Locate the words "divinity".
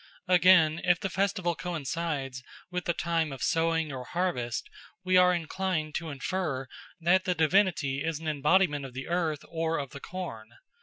7.35-8.03